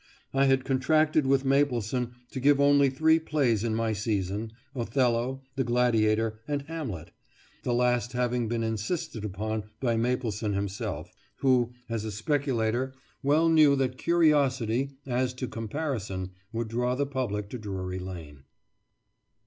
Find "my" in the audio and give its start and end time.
3.75-3.93